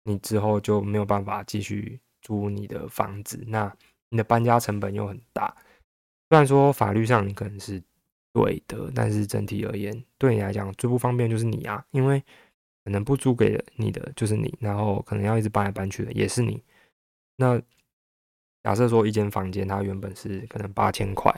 [0.03, 3.75] 你之后就没有办法继续租你的房子，那
[4.07, 5.53] 你的搬家成本又很大。
[6.29, 7.81] 虽然说法律上你可能是
[8.31, 12.23] 对的，但是整体而言，对你来讲最不方便就是你啊，因为
[12.85, 16.63] 可能不租给你的就是你，然后可能要一直搬来搬去的也是你。
[17.35, 17.59] 那
[18.63, 21.33] 假设说一间房间它原本是可能八千块，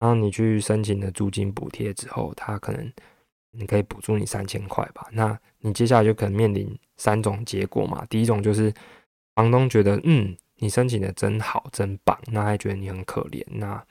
[0.00, 2.92] 然后你去申请了租金补贴之后，它可能
[3.52, 5.06] 你可以补助你三千块吧。
[5.12, 8.04] 那你接下来就可能面临三种结果嘛。
[8.06, 8.74] 第一种就是
[9.36, 13.86] 房东觉得嗯你申请的真好真棒，那还觉得你很可怜，那。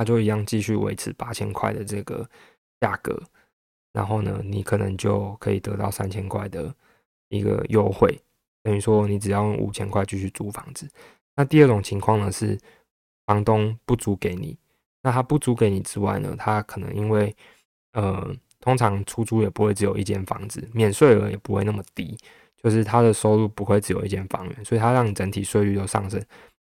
[0.00, 2.26] 他就一样继续维持八千块的这个
[2.80, 3.22] 价格，
[3.92, 6.74] 然后呢，你可能就可以得到三千块的
[7.28, 8.18] 一个优惠，
[8.62, 10.88] 等于说你只要用五千块继续租房子。
[11.36, 12.58] 那第二种情况呢是
[13.26, 14.56] 房东不租给你，
[15.02, 17.36] 那他不租给你之外呢，他可能因为
[17.92, 22.16] 呃，通常出租也不会只有一间房子，免税额也不会那么低，
[22.56, 26.18] 就是他的收入不会只有一间房源，所以他让你整体税率都上升。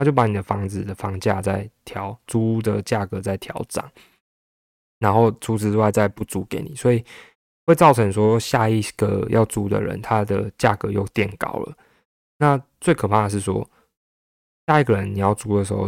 [0.01, 3.87] 他就把你的房子的房价再调，租的价格再调涨，
[4.97, 7.05] 然后除此之外再不租给你，所以
[7.67, 11.77] 会造成说下一个要租的人他的价格又垫高了。
[12.39, 13.69] 那最可怕的是说，
[14.65, 15.87] 下一个人你要租的时候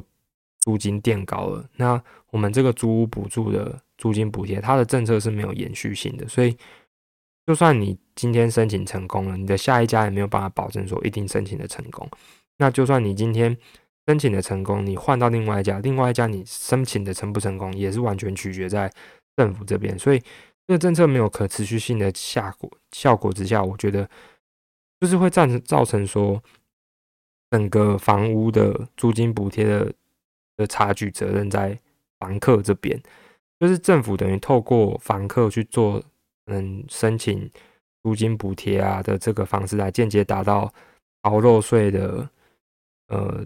[0.59, 1.99] 租金垫高了，那
[2.29, 6.55] 我们这个租屋补助的租金补贴，它的政策是没有延续性的，所以
[7.47, 12.07] 就算你今天申请成功了，你的下一家也没有办法保证说一定申请的成功。
[12.57, 13.57] 那就算你今天
[14.05, 18.91] 申请的成功，你换到另外一家，另外一家你申请的成不成功，也是完全取决在
[19.37, 19.97] 政府这边。
[19.97, 20.19] 所以
[20.67, 24.09] 这个政策没有可持续性的效果效果之下，我觉得
[24.99, 26.43] 就是会造成造成说
[27.49, 29.93] 整个房屋的租金补贴的
[30.57, 31.79] 的差距责任在
[32.19, 33.01] 房客这边，
[33.61, 36.03] 就是政府等于透过房客去做
[36.47, 37.49] 嗯申请
[38.03, 40.73] 租金补贴啊的这个方式来间接达到
[41.21, 42.29] 逃漏税的
[43.07, 43.45] 呃。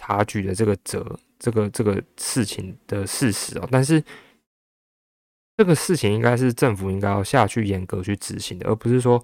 [0.00, 4.02] 差距的这个责，这个这个事情的事实哦，但是
[5.58, 9.22] 这个事情应该是政府应该要下去严格去执行的，而不是说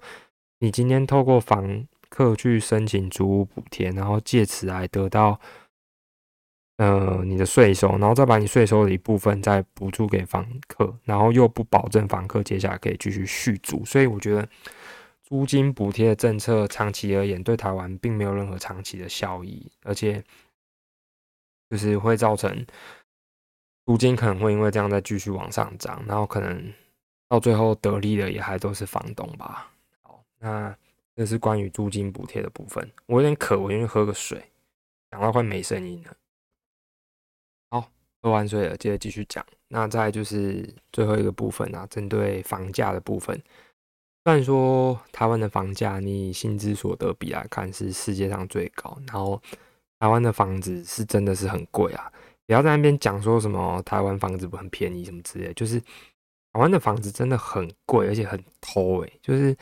[0.59, 5.39] 你今天透过房客去申请租屋补贴，然后借此来得到
[6.77, 14.47] 呃你的税收，然后再把你税收的一部分再补助给房客，然后又不保证房客接下来可以继续续租，所以我觉得
[15.23, 20.23] 租金补贴的政策长期而言对台湾并没有任何长期的效益，而且。
[21.69, 22.65] 就是会造成
[23.85, 26.73] 租金可能会因为这样再继续往上涨，然后可能
[27.29, 29.71] 到最后得利的也还都是房东吧。
[30.01, 30.75] 好，那
[31.15, 32.91] 这是关于租金补贴的部分。
[33.05, 34.43] 我有点渴，我先去喝个水，
[35.11, 36.15] 讲到快没声音了。
[37.71, 37.89] 好，
[38.21, 39.45] 喝完水了，接着继续讲。
[39.69, 43.41] 那再就是最后一个部分啊，针对房价的部分。
[44.23, 49.41] 虽然说台湾的房价，你薪资所得比来看是世界上最高，然后
[49.99, 52.11] 台湾的房子是真的是很贵啊！
[52.45, 59.55] 不要在那边讲说什么台湾房子不很便宜什么之类，就是台湾的房子真的很贵，而且很偷诶，就是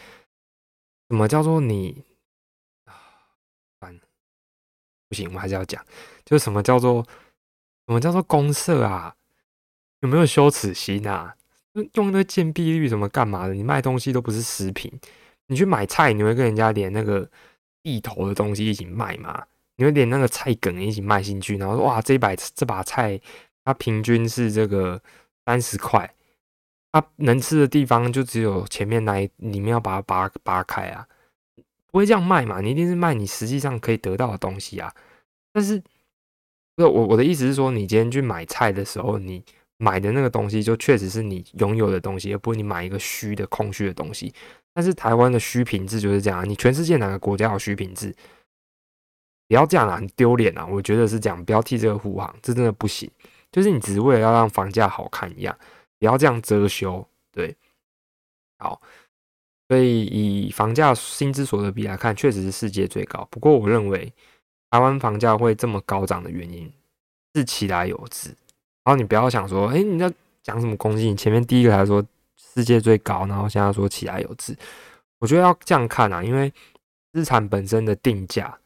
[1.10, 2.04] 什么叫做你
[2.86, 2.94] 啊？
[5.08, 5.84] 不行，我还是要讲，
[6.24, 7.02] 就是什么叫做
[7.88, 9.16] 什么叫做公社啊？
[10.02, 11.36] 有没有羞耻心啊？
[11.94, 13.54] 用那建蔽率什么干嘛的？
[13.54, 14.92] 你卖东西都不是食品，
[15.48, 17.30] 你去买菜，你会跟人家连那个
[17.82, 19.46] 地头的东西一起卖吗？
[19.78, 23.20] 你会连那个菜梗一起卖进去，然后说哇，这一把这把菜
[23.64, 25.02] 它平均是这个
[25.46, 26.14] 三十块，
[26.92, 31.08] 它能吃的地方就只有前面那里面要把它扒扒开啊，
[31.92, 32.62] 不会这样卖嘛？
[32.62, 34.94] 你一定是卖你实际上可以得到的东西啊。
[35.54, 35.82] 但是，
[36.78, 39.44] 我我的意思是说，你今天去买菜的时候，你。
[39.78, 44.34] 买的那个东西就确实是你拥有的东西，而不是你买一个虚的、空虚的东西。
[44.74, 48.16] 但是台湾的虚品质就是这样，你全世界哪个国家有虚品质？
[49.48, 50.66] 不要这样啊，很丢脸啊！
[50.66, 53.10] 我觉得是这样，不要替这个护航，这真的不行。
[53.52, 55.58] 就是你只是为了要让房价好看一样，
[56.00, 57.08] 不要这样遮羞。
[57.32, 57.56] 对，
[58.58, 58.82] 好，
[59.68, 63.28] 所以以房价薪资所得比来看，确实是世界最高。
[63.30, 64.12] 不过我认为
[64.72, 66.72] 台湾房价会这么高涨的原因
[67.34, 68.30] 是其来有之。
[68.84, 70.12] 然后你不要想说，哎，你在
[70.44, 71.06] 讲什么攻击？
[71.06, 72.04] 你前面第一个还说
[72.38, 74.56] 世界最高，然后现在说起来有字，
[75.20, 76.52] 我觉得要这样看啊，因为
[77.14, 78.58] 资产本身的定价，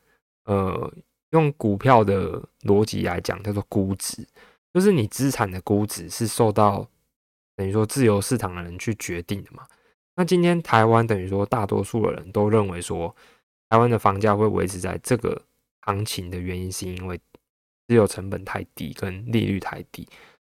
[0.45, 0.93] 呃，
[1.31, 4.27] 用股票的逻辑来讲叫做估值，
[4.73, 6.87] 就是你资产的估值是受到
[7.55, 9.65] 等于说自由市场的人去决定的嘛。
[10.15, 13.15] 那今天台湾等于说大多数的人都认为说，
[13.69, 15.41] 台湾的房价会维持在这个
[15.81, 17.19] 行情的原因，是因为。
[17.89, 20.07] 持有成本太低，跟利率太低。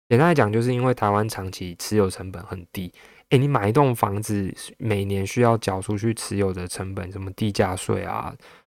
[0.08, 2.94] 简单来讲，就是因为台湾长期持有成本很低。
[3.30, 8.32] 诶，你买一栋房子，每年需要缴出去持有的成本，什么地价税啊、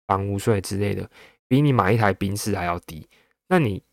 [0.08, 1.08] 房屋税之类的，
[1.48, 3.08] 比你买一台宾士还要低。
[3.50, 3.84] 那你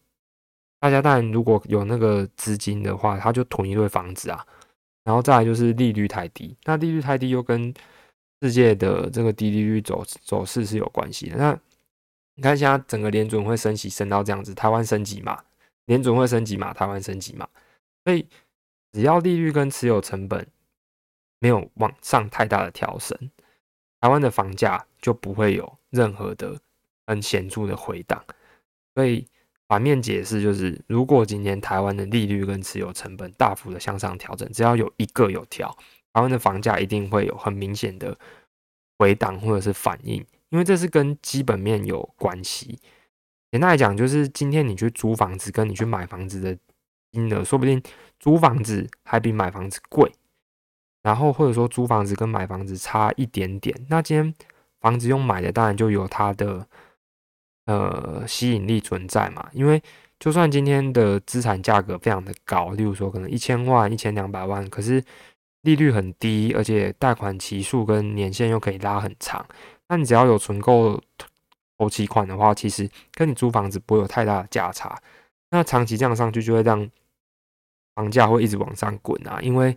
[0.81, 4.47] 大家当然如果有那个资金的话，他就囤一堆房子啊。
[5.05, 7.75] 然后再来就是利率太低，那利率太低又跟
[8.41, 11.37] 世界的这个低利率走走势是有关系的。
[11.37, 11.53] 那
[12.37, 15.45] 你看，现在整个联准会升息升到这样子，台湾升级嘛，
[15.85, 17.47] 联准会升级嘛，台湾升级嘛，
[18.07, 18.27] 所以
[18.93, 20.47] 只要利率跟持有成本
[21.39, 23.31] 没有往上太大的调升，
[24.01, 26.59] 台湾的房价就不会有任何的
[27.07, 28.25] 很显著的回档。
[28.95, 29.29] 所以
[29.69, 35.69] 反面解释就是，如果今天台湾的利率跟持有成本大幅的向上调整，只要有一个有调，
[36.15, 38.17] 台湾的房价一定会有很明显的
[38.99, 40.25] 回档或者是反应。
[40.49, 42.79] 因为这是跟基本面有关系。
[43.51, 46.57] 简单来讲，就是今天你去租房子，跟你去买房子的
[47.13, 47.83] 金额，说不定
[48.19, 50.11] 租房子还比买房子贵。
[51.03, 54.35] 然后或者说租房子跟买房子差一点点，那今天
[54.85, 56.67] 房子用买的，当然就有它的
[57.65, 59.49] 呃吸引力存在嘛。
[59.55, 59.83] 因为
[60.21, 65.03] 就算今天的资产价格非常的高，例如说可能一千万、一千两百万，可是
[65.63, 69.45] 利率很低，而且贷款期数跟年限又可以拉很长。
[69.89, 71.01] 那你只要有存够
[71.79, 74.95] 头期款的话，其实跟你租房子不会有太大的价差。
[75.51, 76.87] 那长期这样上去，就会让
[77.95, 79.39] 房价会一直往上滚啊。
[79.41, 79.75] 因为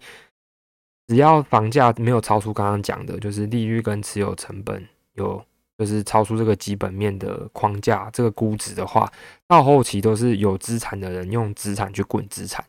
[1.07, 4.85] 只要房价没有超出刚刚讲的，就是利率跟持有成本
[5.17, 5.43] 有，
[5.77, 9.11] 就是超出这个基本面的框架，这个估值的话，
[9.47, 12.63] 到后期都是有资产的人用资产去滚资产，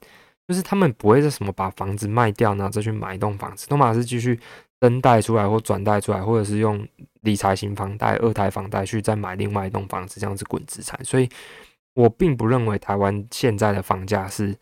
[0.46, 4.38] 就是他们不会是什么把房子卖掉，然后再去买一栋房子，都马是继续。
[4.80, 6.87] 增贷出来或转贷出来，或者是用
[7.22, 10.96] 理财型房贷、二胎房贷去再买另外一栋房子，这样子滚资产。
[11.04, 11.28] 所以
[11.94, 14.56] 我并不认为台湾现在的房价是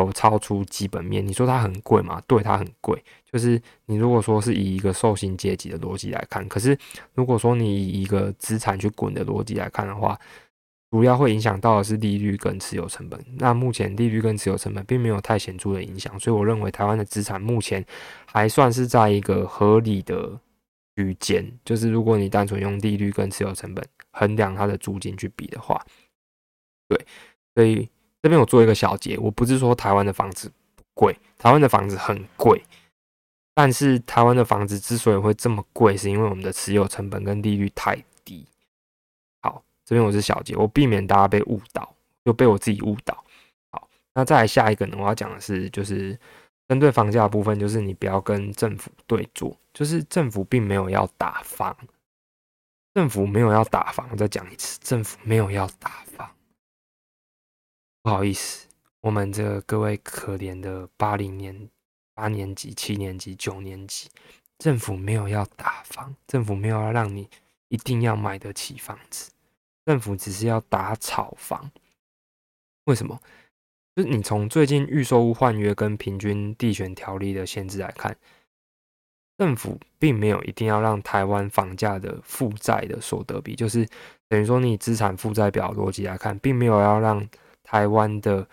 [0.00, 1.26] 有超出基本面。
[1.26, 2.22] 你说它很贵吗？
[2.26, 3.02] 对，它很贵。
[3.30, 6.76] 就是你如果说是以一个受薪阶级的逻辑来看，可是
[7.14, 10.18] 如果说你以一个资产去滚的逻辑来看的话，
[10.90, 13.18] 主要会影响到的是利率跟持有成本。
[13.38, 17.82] 那目前利率跟持有成本并没有太显著的影响，所以我认为台湾的资产目前
[18.26, 20.38] 还算是在一个合理的
[20.94, 21.50] 区间。
[21.64, 25.82] 就是如果你单纯用利率跟持有成本衡量它的租金去比的话，
[26.88, 27.06] 对，
[27.54, 27.88] 所以
[28.22, 30.50] 这边我做一个小结，我不是说台湾的房子
[30.94, 32.62] 贵，台湾的房子很贵，
[33.52, 38.46] 但是台湾的房子之所以会这么贵，是因为我们的持有成本跟利率太低。
[39.42, 41.92] 好这边我是小结，我避免大家被误导，
[42.22, 43.24] 又被我自己误导。
[43.72, 44.96] 好，那再来下一个呢？
[45.00, 46.16] 我要讲的是，就是
[46.68, 51.76] 针对房价的部分，就是你不要跟政府对坐，就是政府并没有要打房，
[52.94, 54.08] 政府没有要打房。
[54.12, 56.30] 我再讲一次，政府没有要打房。
[58.02, 58.66] 不好意思，
[59.00, 61.68] 我们这各位可怜的八零年、
[62.14, 64.08] 八年级、七年级、九年级，
[64.58, 67.28] 政府没有要打房，政府没有要让你
[67.68, 69.30] 一定要买得起房子，
[69.86, 71.70] 政府只是要打炒房。
[72.86, 73.20] 为什么？
[73.94, 78.16] 就是你从最近预售屋换约跟平均地权条例的限制来看，
[79.38, 83.86] 政府并没有一定要让台湾房价的负债的所得比，就是
[84.28, 87.24] 等于说你资产负债表逻辑来看，并没有要让
[87.72, 88.46] 台湾的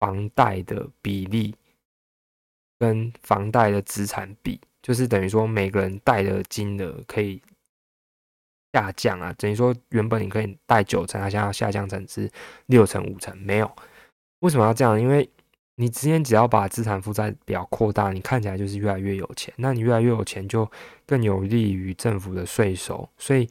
[0.00, 1.54] 房贷的比例
[2.76, 7.40] 跟房贷的资产比，就是等于说每个人贷的金额可以
[8.72, 12.28] 下降啊，等于说原本你可以贷九成，它现在要下降成是
[12.66, 13.70] 六成五成，没有。
[14.40, 15.00] 为什么要这样？
[15.00, 15.30] 因为
[15.76, 19.54] 你之前只要把资产负债表扩大，你看起来就是越来越有钱。
[19.56, 20.68] 那你越来越有钱，就
[21.06, 23.08] 更有利于政府的税收。
[23.18, 23.48] 所以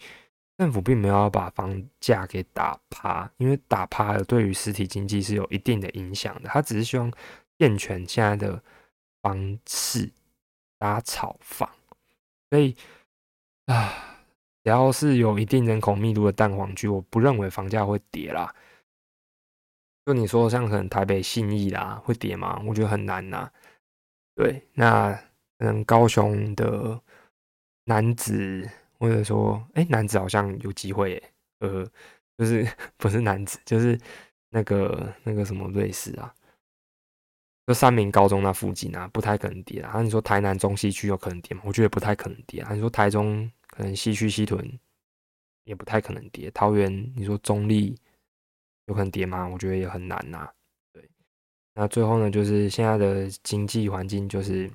[0.64, 6.48] 政府并没有把房价给打趴，因为打趴了对于实体经济是有一定的影响的。
[6.48, 7.12] 他只是希望
[7.60, 8.64] 健全现在的
[9.22, 10.10] 房市，
[10.80, 11.70] 打炒房。
[12.50, 12.74] 所以
[13.66, 13.92] 啊，
[14.64, 18.56] 只要是有一定人口密度的蛋黄区，我不认为房价会跌啦。
[20.06, 22.64] 就你说像可能台北信义啦会跌吗？
[22.66, 23.52] 我觉得很难呐。
[24.34, 25.14] 对，那
[25.60, 26.98] 可能高雄的
[27.84, 28.66] 男子
[29.04, 31.22] 或者说哎男子好像有机会，
[31.60, 31.86] 呃，
[32.38, 34.00] 就是 不是男子，就是
[34.50, 36.34] 那个那个什么瑞士啊，
[37.68, 39.92] 就三明高中那附近啊，不太可能跌啊。
[39.96, 41.64] 那你说台南中西区有可能跌吗？
[41.66, 42.74] 我觉得不太可能跌啊。
[42.74, 44.80] 你说台中可能西区西屯
[45.66, 48.00] 也不太可能跌，桃园你说中立。
[48.88, 49.48] 有可能跌吗？
[49.48, 50.46] 我觉得也很难呐。
[50.92, 51.10] 对，
[51.74, 54.70] 那最后呢，就是现在的经济环境就是，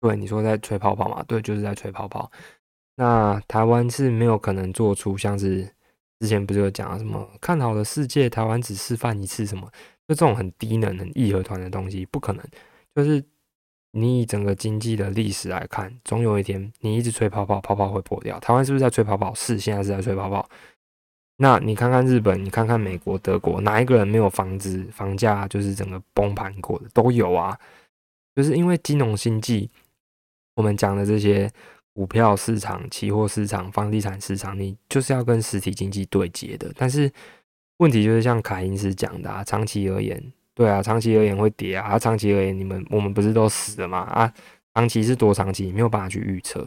[0.00, 1.20] 对你说在吹泡泡嘛？
[1.24, 2.30] 对，就是在吹泡泡。
[3.00, 5.66] 那台湾是没有可能做出像是
[6.18, 9.66] 之前不是有讲什么看好的世界，台湾只示范一次什么，
[10.06, 12.44] 就这种很低能、很义和团的东西，不可能。
[12.94, 13.24] 就是
[13.92, 18.38] 你以整个经济的历史来看，总有一天你一直吹泡泡，泡泡会破掉。
[18.38, 19.32] 台湾是不是在吹泡泡？
[19.32, 20.46] 是，现在是在吹泡泡。
[21.38, 26.88] 那你看看日本，你看看美国、德国，哪一个人没有房子、房价就是整个崩盘过的？
[26.92, 27.58] 都有啊，
[28.36, 29.70] 就是因为金融经济，
[30.56, 31.50] 我们讲的这些
[32.00, 36.72] 股票市场、期货市场、房地产市场，你就是要跟实体经济对接的。
[36.74, 37.12] 但是
[37.76, 43.98] 问题就是像凯因斯讲的啊，长期而言，对啊，长期而言会跌啊，长期而言，你们我们不是都死了吗？
[43.98, 44.32] 啊，
[44.72, 46.66] 长期是多长期，没有办法去预测。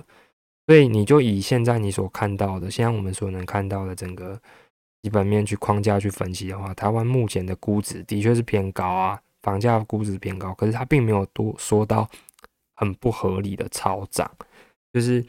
[0.67, 4.39] 所以你就以现在你所看到的，现在我们所能看到的整个。
[5.01, 12.09] 基本面去框架去分析的话，台湾目前的估值的确是偏高啊，房价估值偏高，可是它并没有多说到
[12.75, 14.31] 很不合理的超涨，
[14.93, 15.25] 就是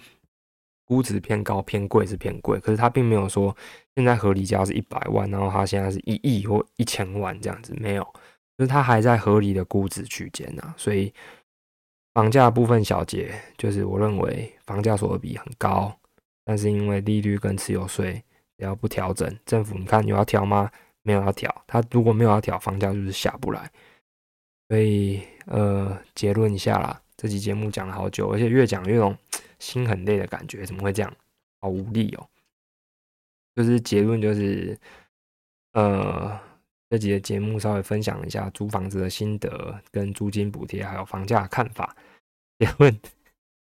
[0.85, 3.57] 估值偏高偏贵是偏贵，可是它并没有说
[3.97, 8.05] 现在合理价是一百万，然后它现在是一亿或一千万这样子，没有，
[8.57, 11.13] 就是它还在合理的估值区间呐，所以
[12.13, 15.99] 房价部分小节就是我认为房价所得比很高，
[16.45, 18.23] 但是因为利率跟持有税。
[18.57, 20.71] 只要不调整，政府你看有要调吗？
[21.03, 23.69] 没有要调，他如果没有要调，房价就是下不来。
[24.69, 29.13] 所以呃，结论一下啦，这期节目讲了好久，而且越讲越种
[29.65, 31.17] 心很累的感觉，怎么会这样？
[31.61, 32.29] 好无力哦。
[33.57, 34.79] 就是结论就是，
[35.73, 36.39] 呃，
[36.91, 41.97] 这集的节目稍微分享一下租房子的心得，跟租金补贴还有房价看法。
[42.59, 43.01] 结论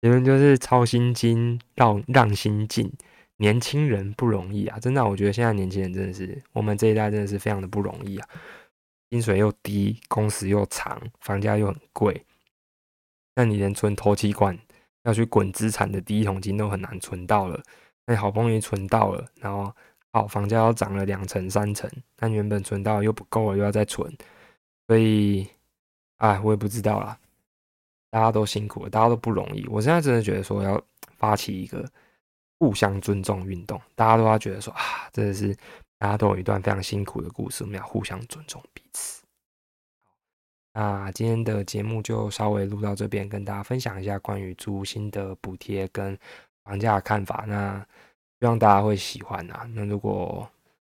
[0.01, 2.91] 结论就是操心金让让心静。
[3.37, 8.29] 年轻人不容易啊，真的，我觉得现在年轻人真的是我们这一代真的是非常的不容易啊，
[9.09, 12.25] 薪水又低，工时又长，房价又很贵，
[13.35, 14.57] 那你连存头期款
[15.05, 17.63] 要去滚资产的第一桶金都很难存到了，
[18.05, 19.73] 那好不容易存到了，然后
[20.11, 24.13] 好房价要涨了两成三成，但原本存到又不够了，又要再存，
[24.87, 25.47] 所以，
[26.17, 27.17] 哎，我也不知道啦，
[28.11, 30.81] 大家都辛苦了，大家都不容易，我现在真的觉得说要
[31.17, 31.89] 发起一个。
[32.57, 34.81] 互相尊重运动，大家都要觉得说啊，
[35.11, 35.53] 真的是
[35.99, 39.24] 大家都有一段非常辛苦的故事，我们要互相尊重彼此。
[40.77, 46.17] 那今天的节目就稍微录到这边，跟大家分享一下关于租新的补贴跟
[46.65, 47.45] 房价的看法。
[47.47, 47.79] 那
[48.41, 49.65] 希望大家会喜欢啊。
[49.73, 50.45] 那如果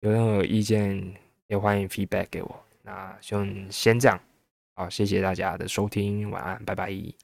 [0.01, 1.01] 有任何意见，
[1.47, 2.61] 也欢迎 feedback 给我。
[2.83, 4.21] 那就先这样，
[4.75, 7.19] 好，谢谢大家的收听，晚安，拜拜。